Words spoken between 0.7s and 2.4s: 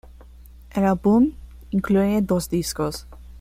El álbum incluye